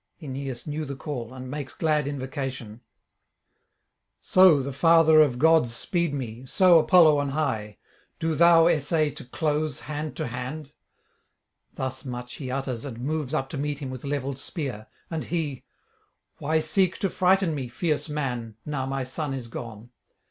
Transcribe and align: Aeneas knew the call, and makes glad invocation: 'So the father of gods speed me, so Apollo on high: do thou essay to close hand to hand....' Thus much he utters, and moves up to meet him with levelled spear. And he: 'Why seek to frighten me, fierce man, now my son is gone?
Aeneas 0.19 0.65
knew 0.65 0.83
the 0.83 0.95
call, 0.95 1.31
and 1.31 1.47
makes 1.47 1.73
glad 1.73 2.07
invocation: 2.07 2.81
'So 4.19 4.59
the 4.63 4.73
father 4.73 5.21
of 5.21 5.37
gods 5.37 5.75
speed 5.75 6.11
me, 6.11 6.43
so 6.43 6.79
Apollo 6.79 7.19
on 7.19 7.29
high: 7.29 7.77
do 8.17 8.33
thou 8.33 8.65
essay 8.65 9.11
to 9.11 9.23
close 9.23 9.81
hand 9.81 10.15
to 10.15 10.25
hand....' 10.25 10.73
Thus 11.75 12.03
much 12.03 12.33
he 12.41 12.49
utters, 12.49 12.83
and 12.83 12.99
moves 12.99 13.35
up 13.35 13.47
to 13.49 13.59
meet 13.59 13.77
him 13.77 13.91
with 13.91 14.03
levelled 14.03 14.39
spear. 14.39 14.87
And 15.11 15.25
he: 15.25 15.65
'Why 16.39 16.61
seek 16.61 16.97
to 16.97 17.07
frighten 17.11 17.53
me, 17.53 17.67
fierce 17.67 18.09
man, 18.09 18.55
now 18.65 18.87
my 18.87 19.03
son 19.03 19.35
is 19.35 19.47
gone? 19.49 19.91